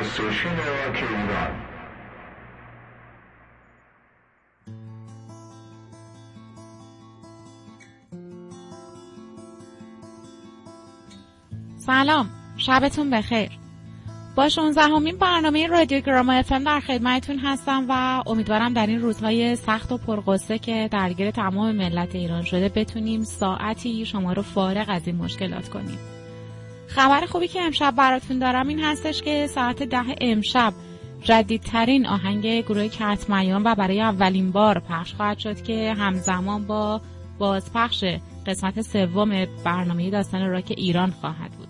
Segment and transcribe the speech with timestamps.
[0.00, 1.68] استیشن راک ایران
[11.76, 13.50] سلام شبتون بخیر.
[14.36, 19.56] با 16 همین برنامه رادیو گراما افم در خدمتتون هستم و امیدوارم در این روزهای
[19.56, 25.06] سخت و پرقصه که درگیر تمام ملت ایران شده بتونیم ساعتی شما رو فارغ از
[25.06, 26.17] این مشکلات کنیم.
[26.88, 30.72] خبر خوبی که امشب براتون دارم این هستش که ساعت ده امشب
[31.22, 37.00] جدیدترین آهنگ گروه کتمیان و برای اولین بار پخش خواهد شد که همزمان با
[37.38, 38.04] بازپخش
[38.46, 41.68] قسمت سوم برنامه داستان راک ایران خواهد بود.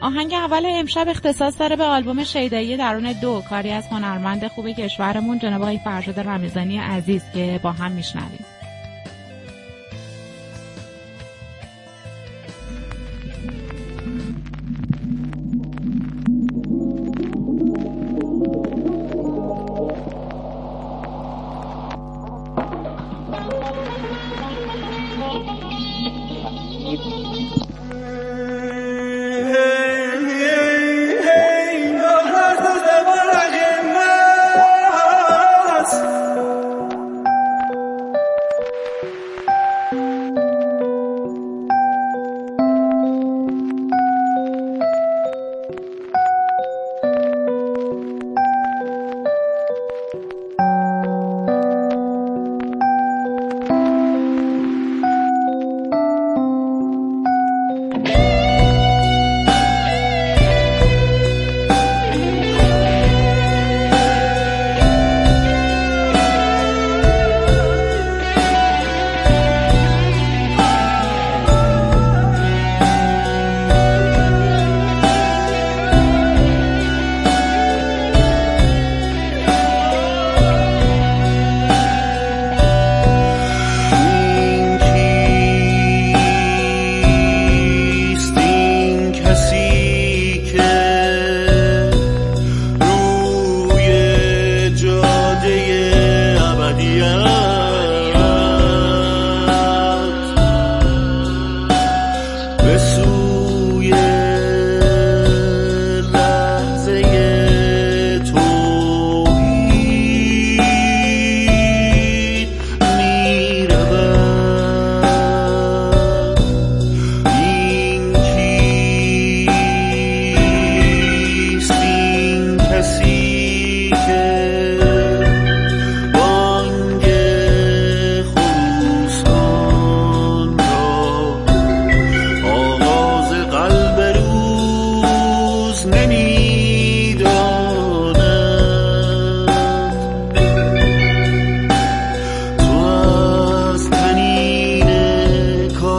[0.00, 5.38] آهنگ اول امشب اختصاص داره به آلبوم شیدایی درون دو کاری از هنرمند خوب کشورمون
[5.38, 8.45] جناب آقای فرشاد رمضانی عزیز که با هم میشنویم.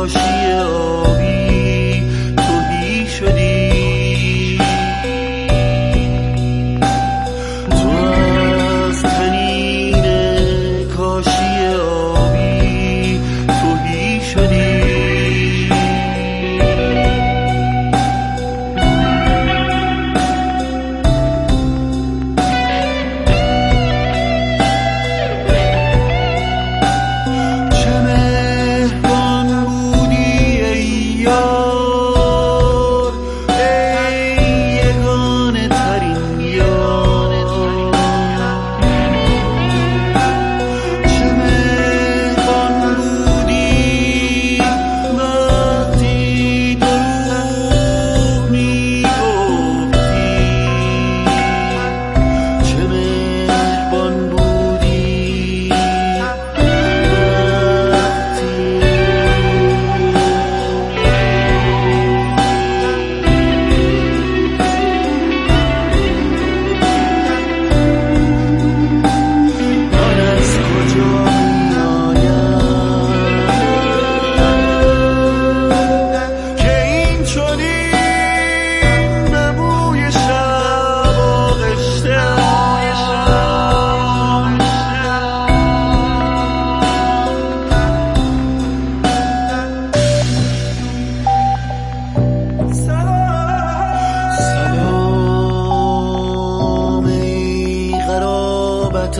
[0.09, 1.06] しよう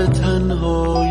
[0.06, 1.07] tan hoy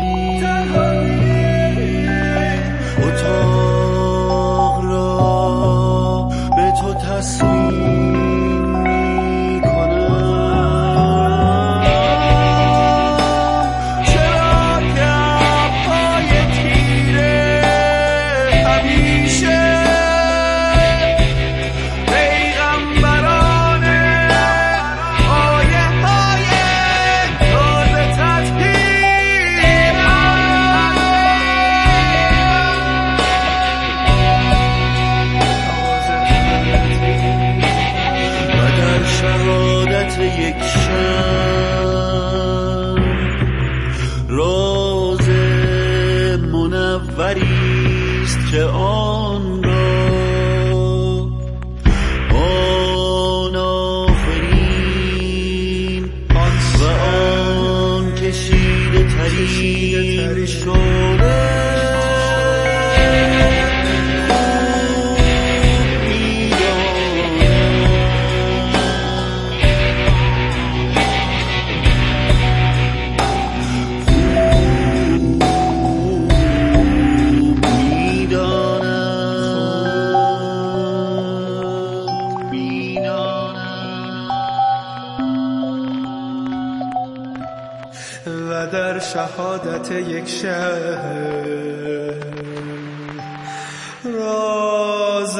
[94.47, 95.39] راز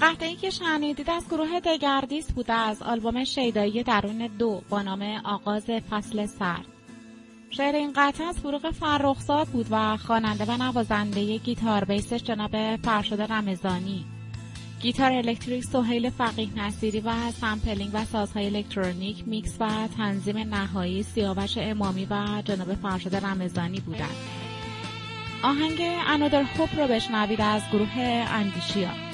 [0.00, 5.64] قطعی که شنیدید از گروه دگردیس بوده از آلبوم شیدایی درون دو با نام آغاز
[5.90, 6.66] فصل سرد
[7.50, 13.20] شعر این قطعه از فروغ فرخزاد بود و خواننده و نوازنده گیتار بیسش جناب فرشاد
[13.20, 14.19] رمزانی
[14.82, 21.58] گیتار الکتریک سهیل فقیه نصیری و سمپلینگ و سازهای الکترونیک میکس و تنظیم نهایی سیاوش
[21.58, 24.16] امامی و جناب فرشاد رمضانی بودند.
[25.42, 27.98] آهنگ Another Hope رو بشنوید از گروه
[28.30, 29.09] اندیشیا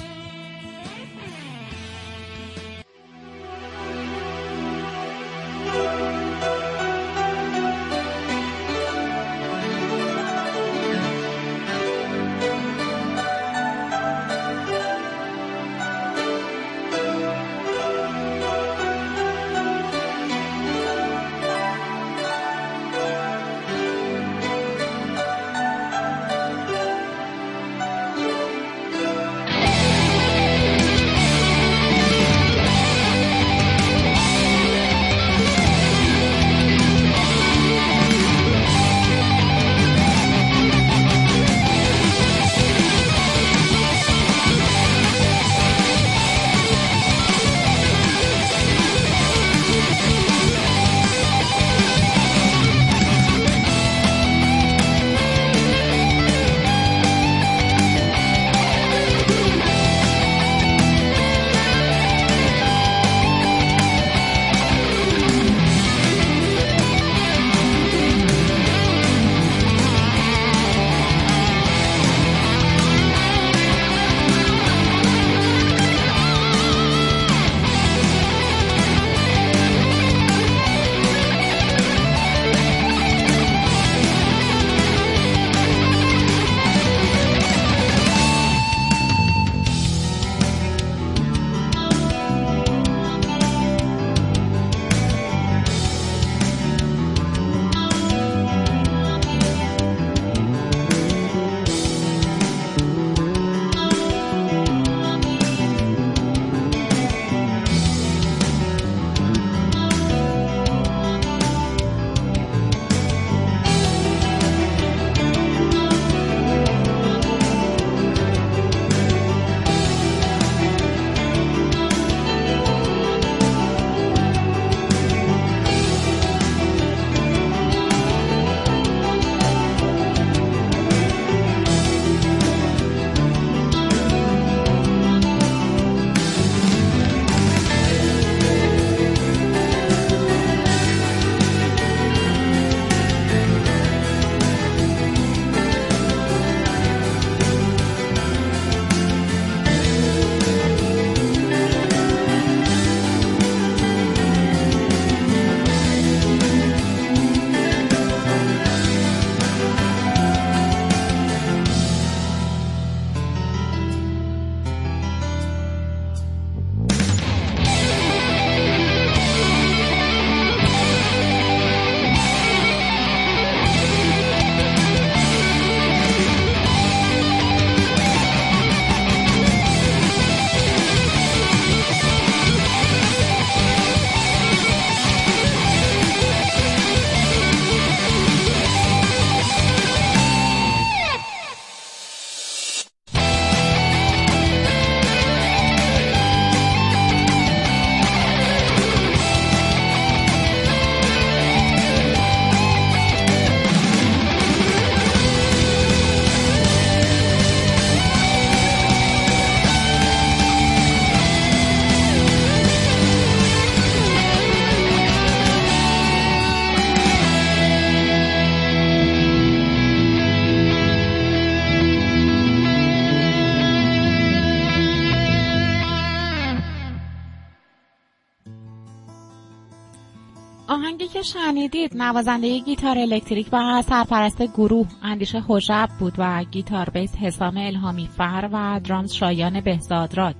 [231.97, 238.49] نوازنده گیتار الکتریک و سرپرست گروه اندیشه خوشب بود و گیتار بیس حسام الهامی فر
[238.53, 240.35] و درامز شایان بهزادراد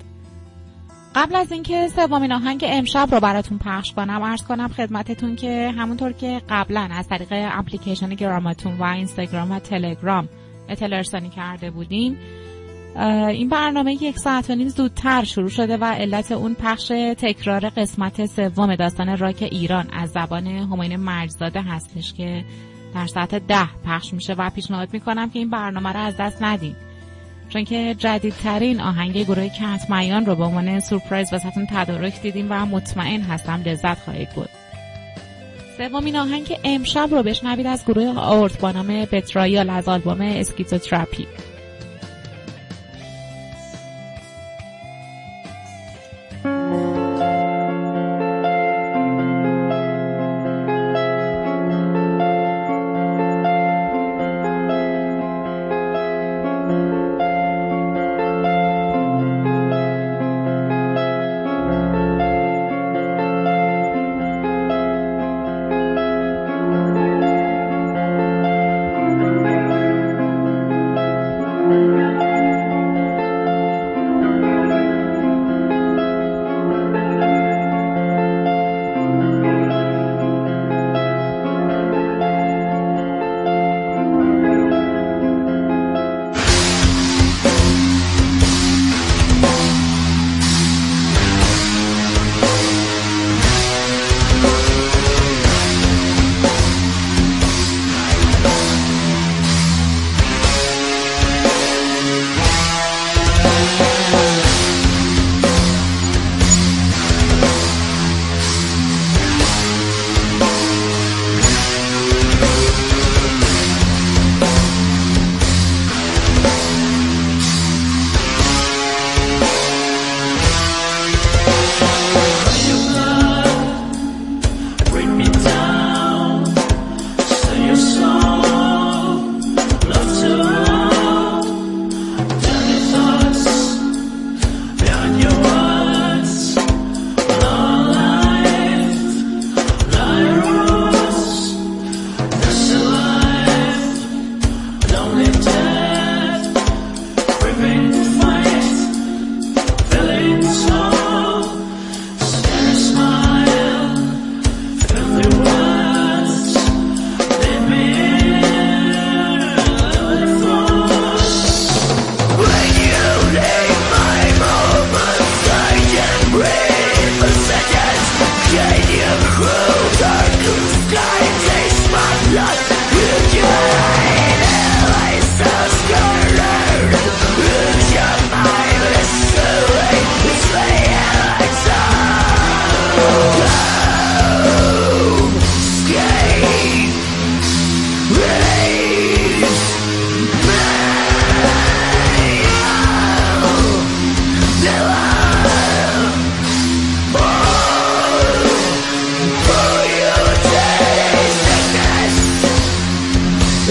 [1.15, 6.11] قبل از اینکه سومین آهنگ امشب رو براتون پخش کنم ارز کنم خدمتتون که همونطور
[6.11, 10.29] که قبلا از طریق اپلیکیشن گراماتون و اینستاگرام و تلگرام
[10.69, 12.17] اطلاع ارسانی کرده بودیم
[13.05, 16.87] این برنامه یک ساعت و نیم زودتر شروع شده و علت اون پخش
[17.17, 22.45] تکرار قسمت سوم داستان راک ایران از زبان همایون مجدزاده هستش که
[22.93, 26.75] در ساعت ده پخش میشه و پیشنهاد می‌کنم که این برنامه رو از دست ندید
[27.49, 33.21] چون که جدیدترین آهنگ گروه کهت‌میان رو به عنوان سورپرایز واسهتون تدارک دیدیم و مطمئن
[33.21, 34.49] هستم لذت خواهید برد
[35.77, 41.27] سومین آهنگ امشب رو بشنوید از گروه آورت با نام Betrayal از آلبوم Schizotherapy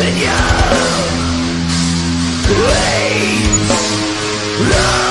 [0.06, 0.36] in you.
[4.70, 5.05] Love.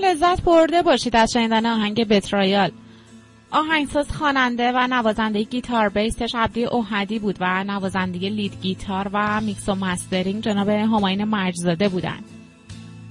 [0.00, 2.70] لذت برده باشید از شنیدن آهنگ Betrayal
[3.50, 9.68] آهنگساز خواننده و نوازنده گیتار بیسش عبدی اوحدی بود و نوازنده lead گیتار و میکس
[9.68, 12.24] و mastering جناب همایون مجدزاده بودند.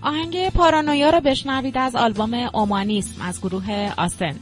[0.01, 4.35] آهنگ پارانویا رو بشنوید از آلبوم اومانیسم از گروه آسن.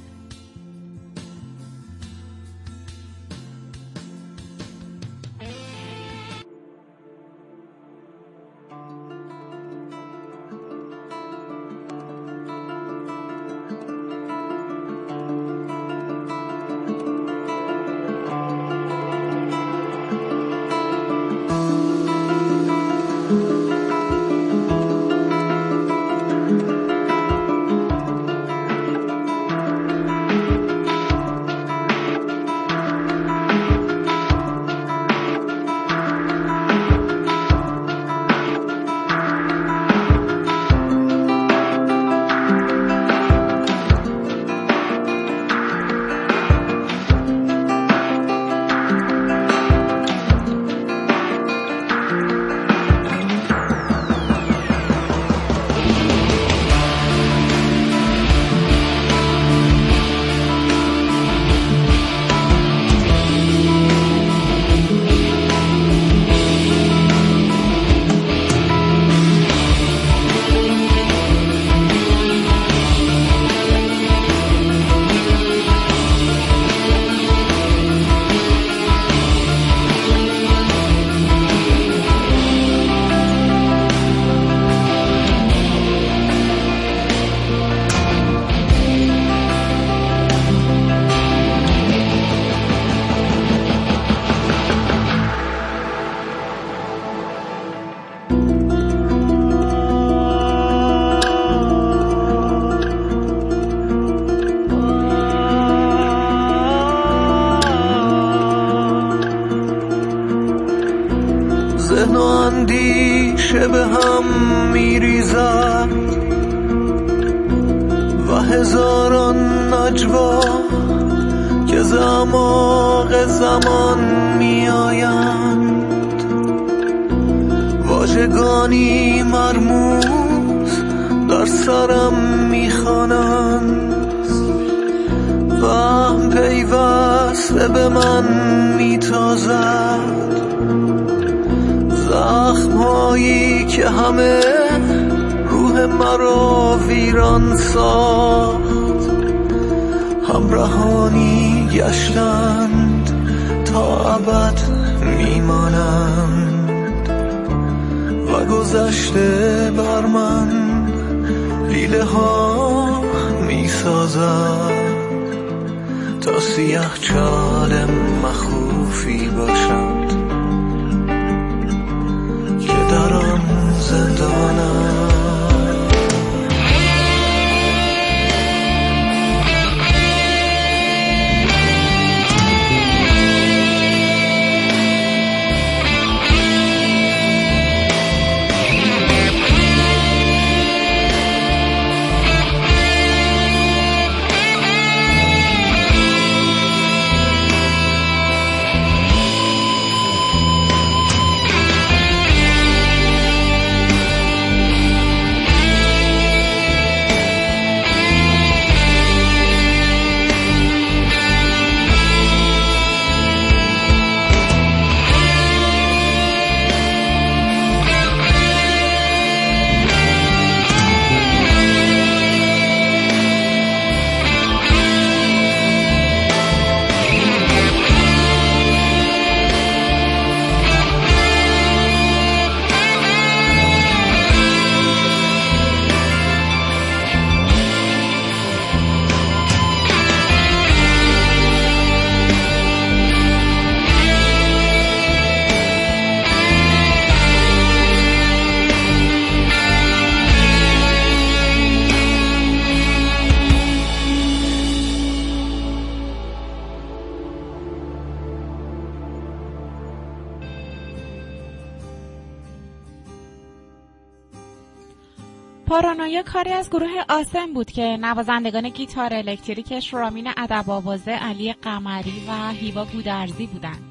[266.58, 272.86] از گروه آسم بود که نوازندگان گیتار الکتریکش رامین ادب آوازه علی قمری و هیوا
[272.86, 273.84] گودرزی بودند.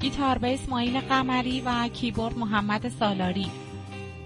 [0.00, 3.46] گیتار بیس ماین قمری و کیبورد محمد سالاری.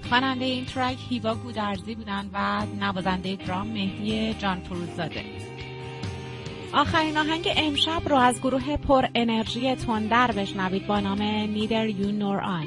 [0.08, 5.24] خواننده این track هیوا گودرزی بودند و نوازنده درام مهدی جان فروزاده
[6.72, 12.40] آخرین آهنگ امشب رو از گروه پر انرژی تندر بشنوید با نام Neither You Nor
[12.40, 12.66] I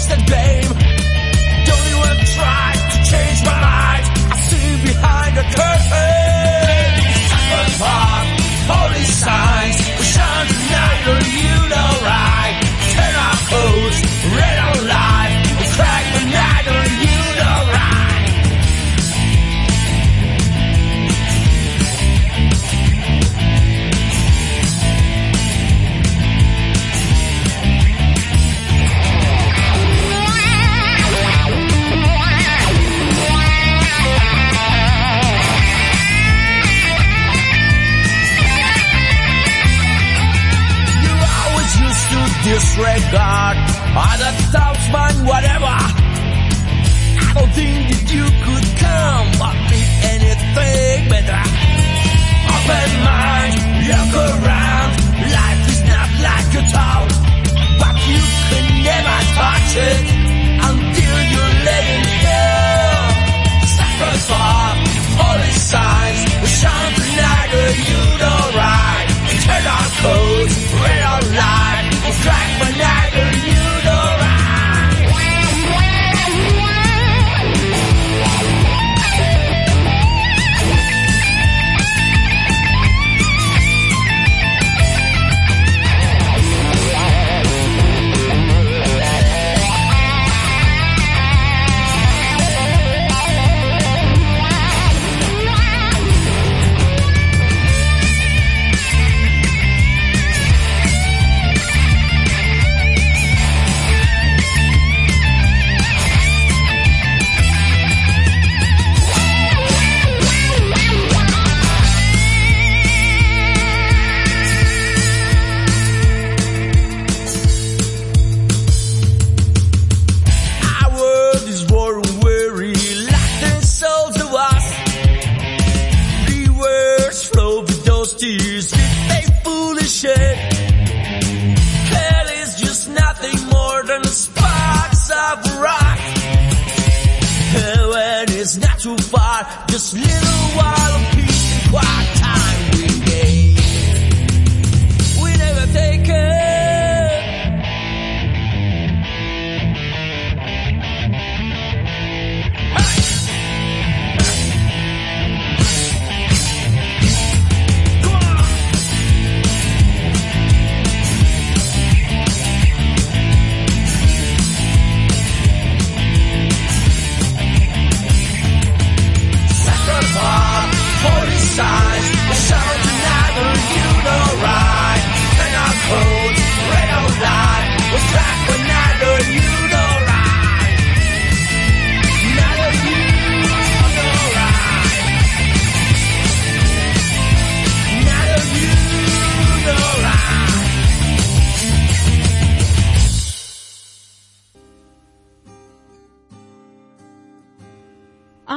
[0.00, 0.79] wasted blame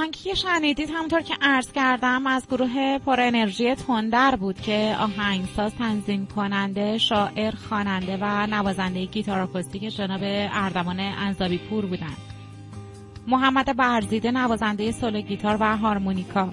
[0.03, 6.25] آهنگی شنیدید همونطور که عرض کردم از گروه پر انرژی تندر بود که آهنگساز تنظیم
[6.25, 12.17] کننده شاعر خواننده و نوازنده گیتار آکوستیک جناب اردمان انزابی پور بودند.
[13.27, 16.49] محمد برزیده نوازنده سولو گیتار و هارمونیکا.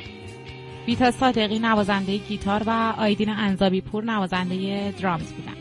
[0.87, 5.60] بیتا صادقی نوازنده گیتار و آیدین انزابی پور نوازنده درامز بودند.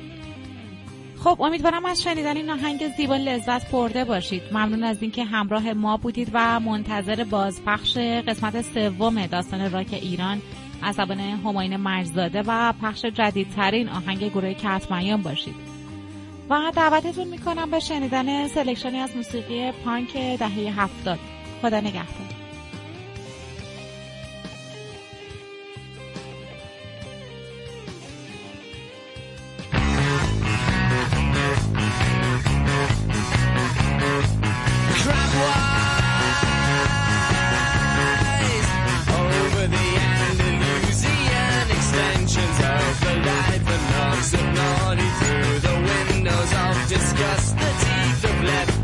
[1.24, 4.42] خب امیدوارم از شنیدن این آهنگ زیبا لذت برده باشید.
[4.52, 10.42] ممنون از اینکه همراه ما بودید و منتظر بازپخش قسمت سوم داستان راک ایران
[10.82, 15.56] از زبان هماین مرزاده و پخش جدیدترین آهنگ گروه کتمیان باشید.
[16.50, 21.20] و دعوتتون می‌کنم به شنیدن سلکشنی از موسیقی پانک دهه هفتاد.
[21.62, 22.39] خدا نگهدار.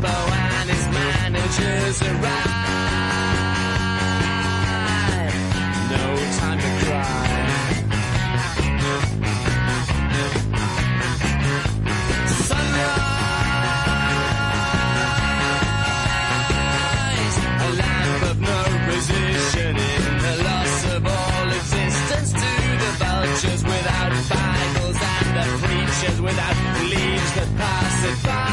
[0.00, 2.54] Bo and his managers arrive.
[5.90, 7.26] No time to cry.
[16.36, 23.62] Sunrise, a lamp of no position in the loss of all existence to the vultures
[23.64, 28.45] without Bibles and the preachers without leaves that pass it by.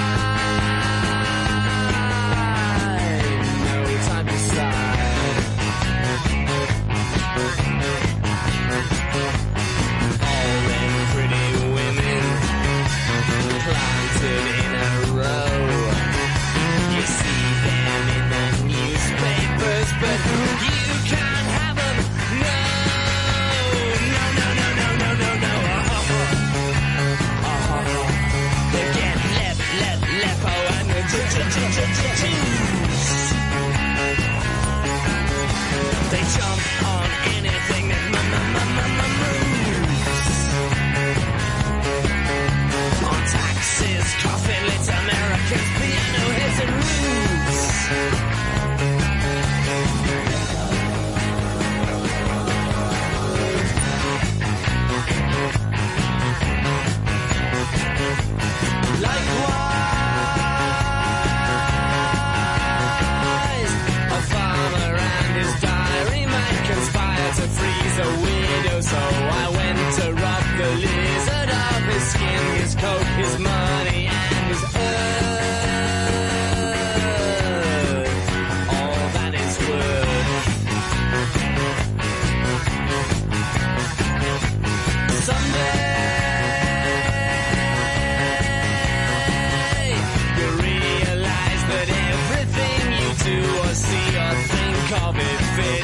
[95.56, 95.83] fit.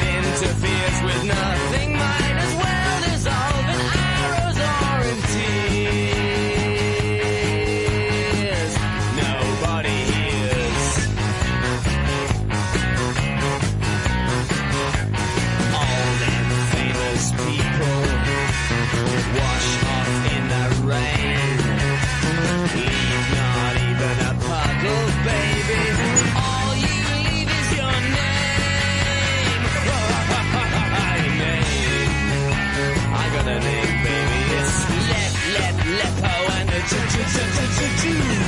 [37.34, 38.39] cha cha cha choo.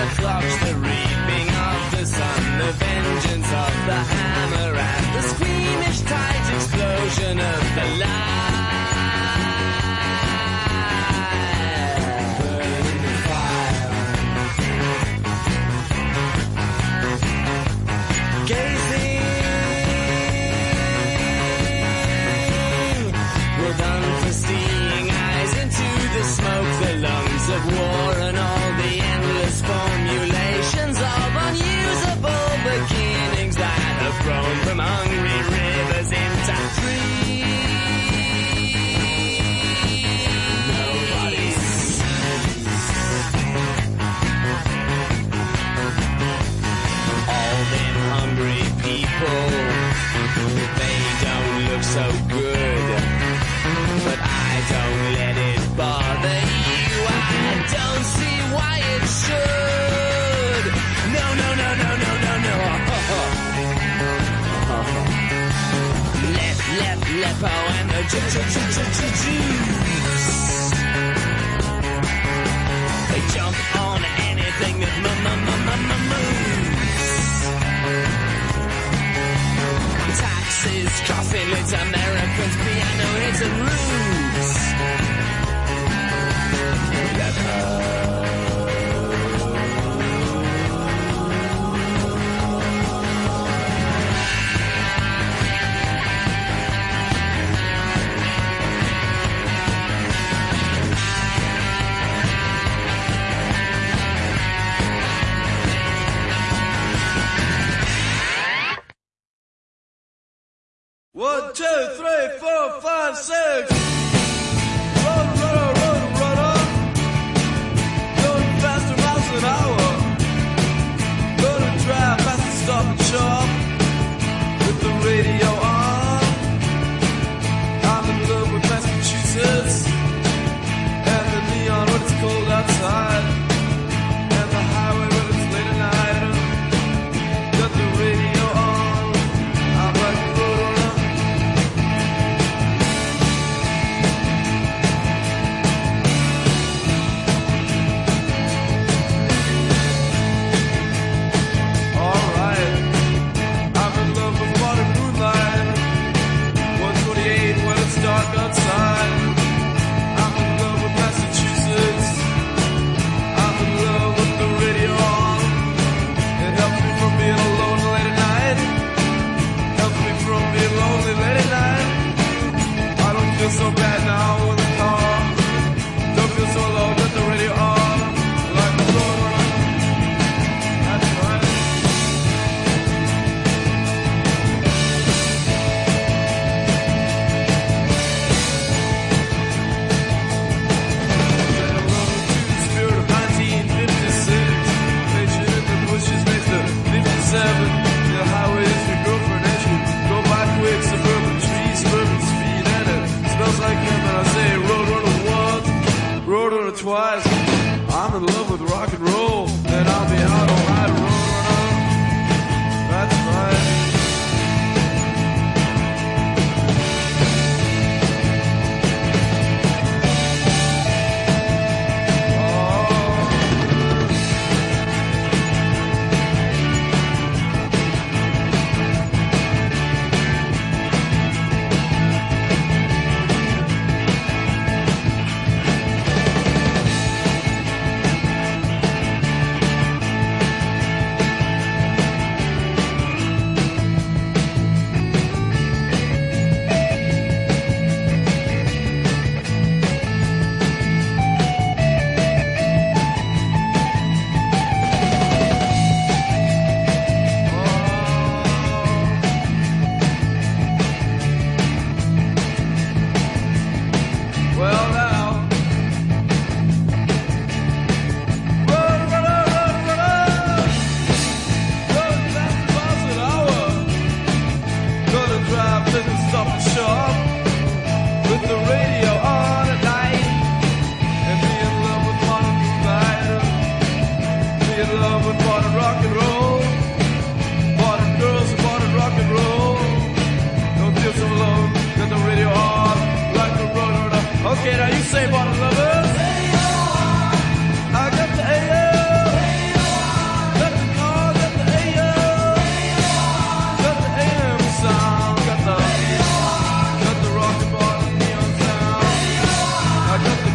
[0.00, 6.00] the clocks, the reaping of the sun, the vengeance of the hammer, and the squeamish
[6.00, 8.59] tide explosion of the light.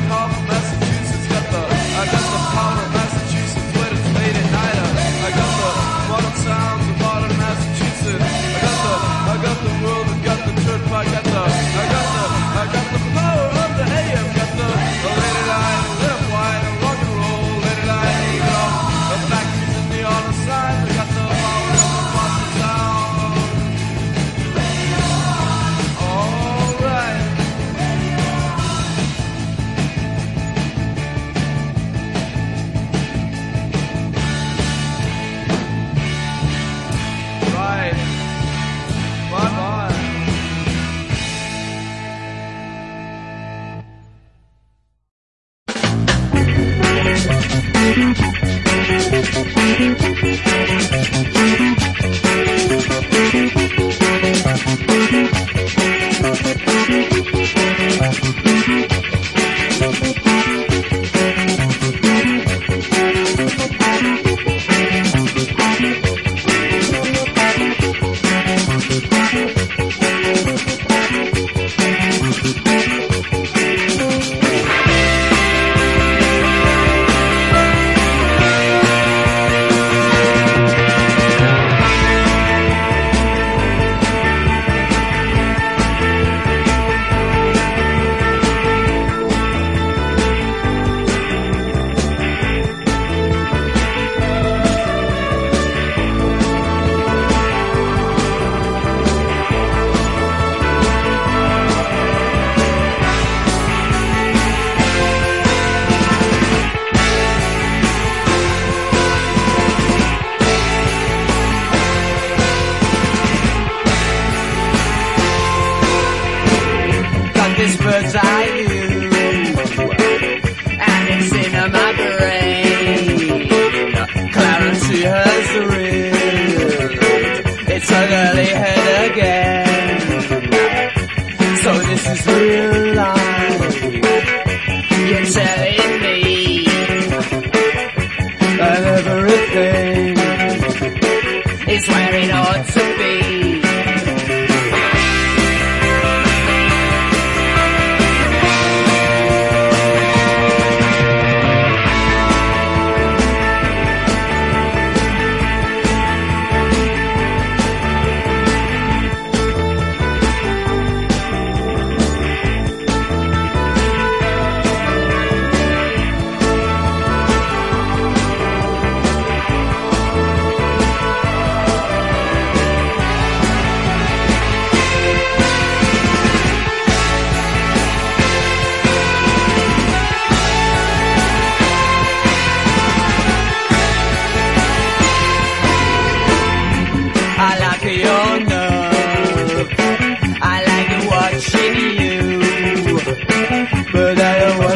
[0.08, 0.65] come the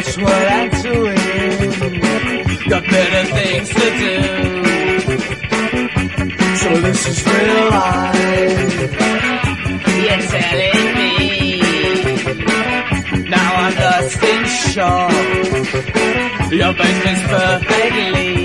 [0.02, 1.16] That's what I'm doing.
[2.70, 4.16] Got better things to do.
[6.56, 8.80] So this is real life.
[10.00, 11.12] You're telling me.
[13.28, 15.12] Now I'm lost in shock.
[16.50, 18.40] Your is perfectly.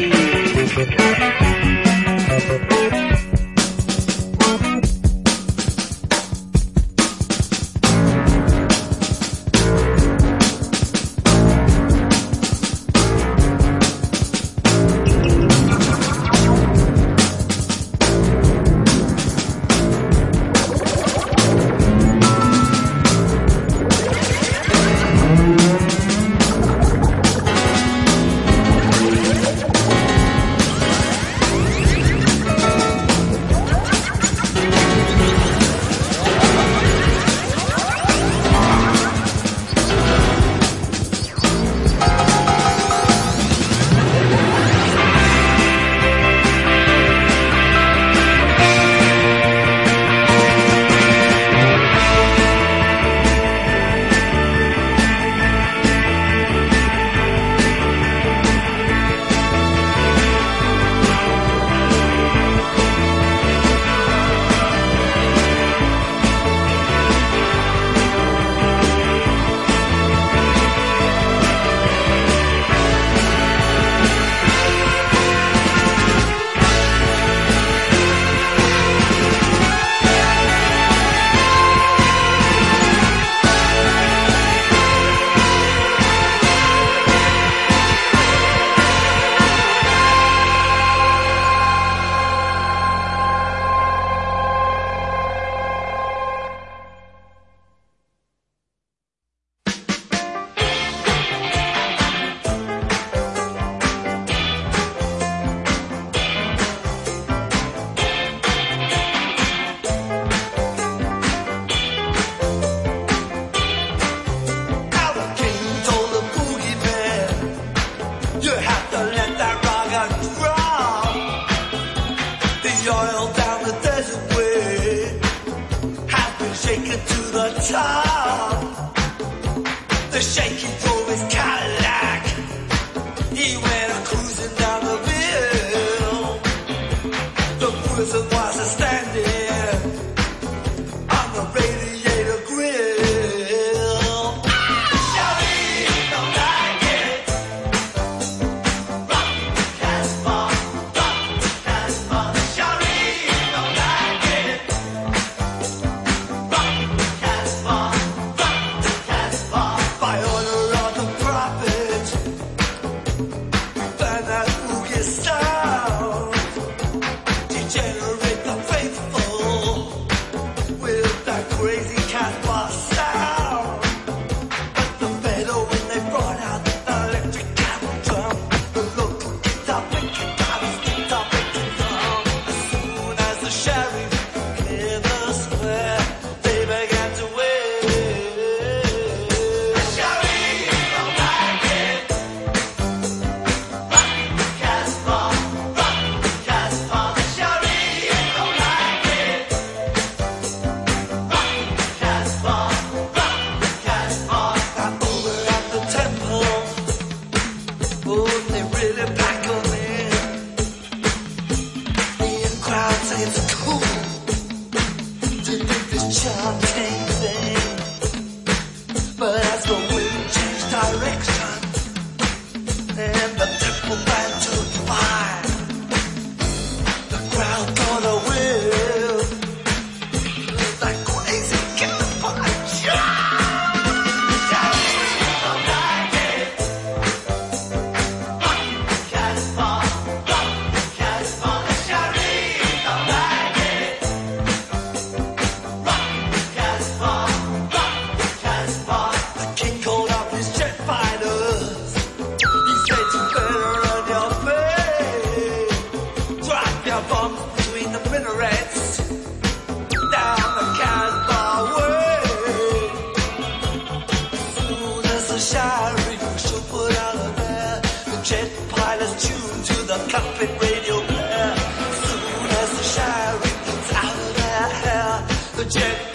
[275.56, 276.15] The jet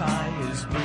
[0.00, 0.79] time is moving